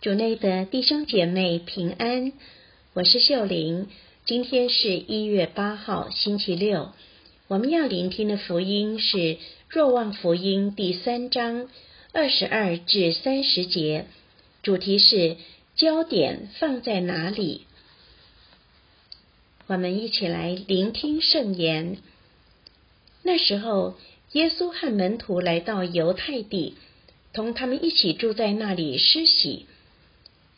[0.00, 2.32] 主内的弟兄姐妹平安，
[2.94, 3.86] 我是秀玲。
[4.24, 6.92] 今天是一月八号，星期六。
[7.48, 9.18] 我们要聆听的福音是
[9.68, 11.68] 《若望福音》第三章
[12.14, 14.06] 二十二至三十节，
[14.62, 15.36] 主题是
[15.76, 17.66] 焦点放在哪里？
[19.66, 21.98] 我们一起来聆听圣言。
[23.22, 23.98] 那时候，
[24.32, 26.76] 耶稣和门徒来到犹太地，
[27.34, 29.66] 同他们一起住在那里施洗。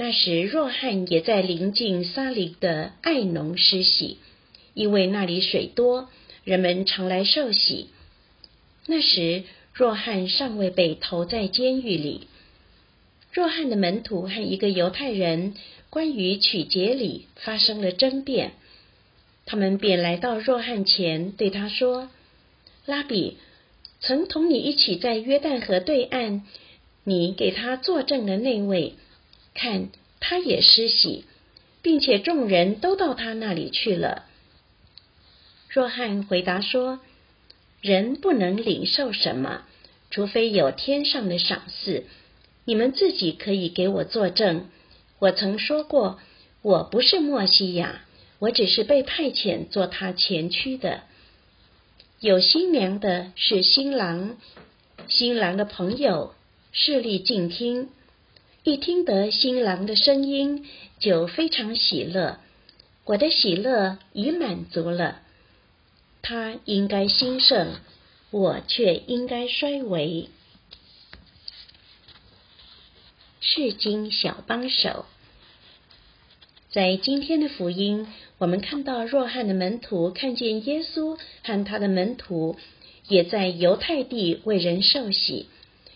[0.00, 4.18] 那时，若翰也在临近撒里的爱农施洗，
[4.72, 6.08] 因为那里水多，
[6.44, 7.88] 人们常来受洗。
[8.86, 9.42] 那时，
[9.74, 12.28] 若翰尚未被投在监狱里。
[13.32, 15.54] 若翰的门徒和一个犹太人
[15.90, 18.52] 关于取节礼发生了争辩，
[19.46, 22.08] 他们便来到若翰前，对他说
[22.86, 23.36] ：“拉比，
[23.98, 26.42] 曾同你一起在约旦河对岸，
[27.02, 28.94] 你给他作证的那位。”
[29.58, 29.88] 看，
[30.20, 31.24] 他也施洗，
[31.82, 34.24] 并且众人都到他那里去了。
[35.68, 37.00] 若翰回答说
[37.82, 39.64] ：“人不能领受什么，
[40.12, 42.04] 除非有天上的赏赐。
[42.64, 44.68] 你们自己可以给我作证。
[45.18, 46.20] 我曾说过，
[46.62, 48.02] 我不是墨西亚，
[48.38, 51.02] 我只是被派遣做他前驱的。
[52.20, 54.36] 有新娘的是新郎，
[55.08, 56.34] 新郎的朋友
[56.70, 57.88] 势力静听。”
[58.68, 60.66] 一听得新郎的声音，
[60.98, 62.38] 就非常喜乐。
[63.06, 65.22] 我的喜乐已满足了。
[66.20, 67.76] 他应该兴盛，
[68.30, 70.28] 我却应该衰微。
[73.40, 75.06] 是经小帮手，
[76.70, 82.58] 在今天的福音，我们看到若翰的门徒看见耶稣和他的门徒
[83.08, 85.46] 也在犹太地为人受洗，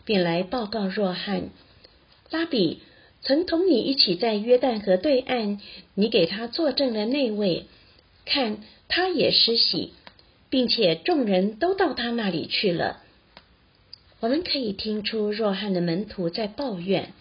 [0.06, 1.50] 便来报告若翰。
[2.32, 2.80] 拉比
[3.20, 5.60] 曾同你一起在约旦河对岸，
[5.94, 7.66] 你给他作证的那位，
[8.24, 8.58] 看
[8.88, 9.92] 他也施洗，
[10.48, 13.02] 并且众人都到他那里去了。
[14.20, 17.12] 我们可以听出若翰的门徒在抱怨，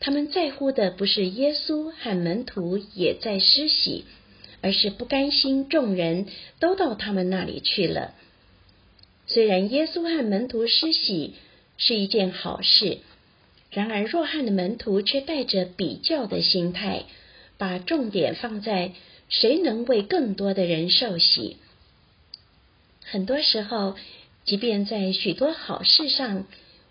[0.00, 4.04] 他们在乎的不是耶稣和门徒也在施洗，
[4.62, 6.26] 而是不甘心众人
[6.58, 8.14] 都到他们那里去了。
[9.26, 11.34] 虽然耶稣和门徒施洗
[11.76, 12.98] 是一件好事。
[13.70, 17.04] 然而，若翰的门徒却带着比较的心态，
[17.56, 18.92] 把重点放在
[19.28, 21.56] 谁能为更多的人受洗。
[23.04, 23.94] 很多时候，
[24.44, 26.46] 即便在许多好事上，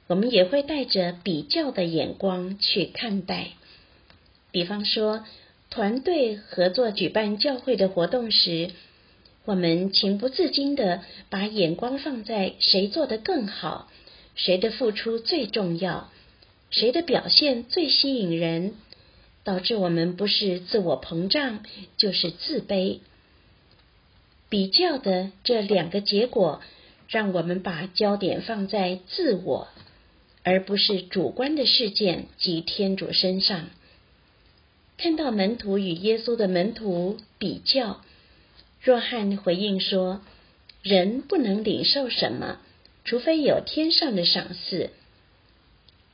[0.08, 3.50] 我们也会带着比较的眼光去看待。
[4.52, 5.26] 比方说，
[5.70, 8.72] 团队合作举办教会的活动时，
[9.44, 13.90] 我们情不自禁的把眼光放在谁做得更好，
[14.36, 16.10] 谁的付出最重要。
[16.72, 18.74] 谁的表现最吸引人，
[19.44, 21.64] 导致我们不是自我膨胀，
[21.98, 23.00] 就是自卑。
[24.50, 26.62] 比较的这两个结果，
[27.08, 29.68] 让我们把焦点放在自我，
[30.44, 33.70] 而不是主观的事件及天主身上。
[34.98, 38.02] 看到门徒与耶稣的门徒比较，
[38.82, 40.22] 若翰回应说
[40.84, 42.60] ：“人不能领受什么，
[43.06, 44.92] 除非有天上的赏赐。”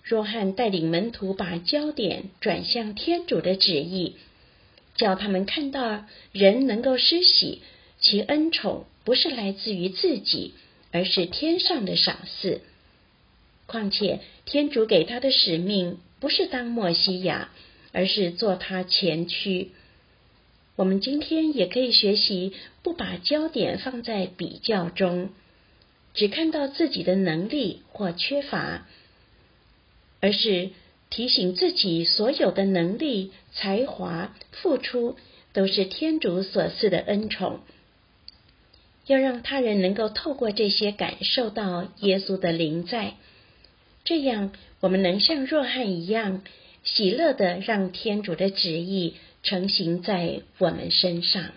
[0.06, 4.18] 若翰带领门徒把焦点转向天主的旨意，
[4.94, 7.64] 叫他们看到人能够施洗，
[8.00, 10.54] 其恩宠不是来自于自己，
[10.92, 12.62] 而是天上的赏赐。
[13.66, 17.50] 况且天主给他的使命不是当莫西亚，
[17.92, 19.72] 而是做他前驱。
[20.76, 25.30] 我们今天也可以学习，不把焦点放在比较中，
[26.14, 28.86] 只看到自己的能力或缺乏。
[30.26, 30.72] 而是
[31.12, 35.18] 提醒自己，所有的能力、才华、付出，
[35.54, 37.60] 都是天主所赐的恩宠。
[39.06, 43.14] 要让他人能够透过这些感受到耶稣的灵在，
[44.04, 46.42] 这样我们能像若翰一样，
[46.84, 49.14] 喜乐的让天主的旨意
[49.44, 51.52] 成行在我们身上。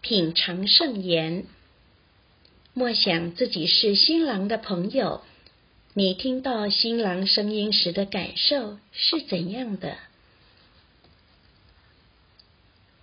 [0.00, 1.44] 品尝圣言。
[2.80, 5.20] 莫想自己是新郎的朋友，
[5.92, 9.98] 你听到新郎声音时的感受是怎样的？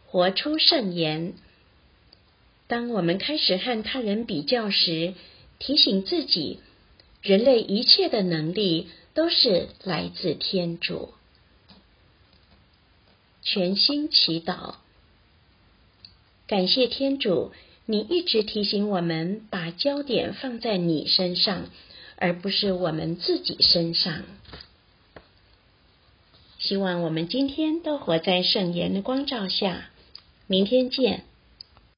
[0.08, 1.36] 活出圣言。
[2.66, 5.14] 当我们开始和他人比较时，
[5.60, 6.60] 提醒自己，
[7.22, 11.14] 人类一切的能力都是来自天主。
[13.44, 14.78] 全心祈祷，
[16.48, 17.52] 感谢天主。
[17.90, 21.70] 你一直提醒我们把焦点放在你身上，
[22.18, 24.24] 而不是我们自己身上。
[26.60, 29.90] 希望我们今天都活在圣言的光照下。
[30.48, 31.24] 明天见。